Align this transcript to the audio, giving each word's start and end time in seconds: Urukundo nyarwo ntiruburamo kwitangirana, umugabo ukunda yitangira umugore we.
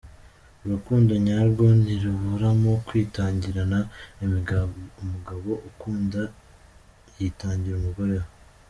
Urukundo 0.65 1.11
nyarwo 1.27 1.65
ntiruburamo 1.81 2.71
kwitangirana, 2.87 3.79
umugabo 4.23 5.49
ukunda 5.69 6.21
yitangira 7.17 7.75
umugore 7.81 8.15
we. 8.21 8.27